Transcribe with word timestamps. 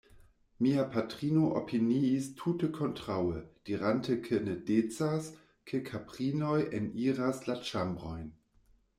Mia 0.65 0.83
patrino 0.93 1.41
opiniis 1.57 2.29
tute 2.39 2.69
kontraŭe, 2.77 3.41
dirante 3.69 4.15
ke 4.27 4.39
ne 4.47 4.55
decas, 4.69 5.27
ke 5.73 5.81
kaprinoj 5.91 6.57
eniras 6.79 7.43
la 7.51 7.57
ĉambrojn. 7.69 8.25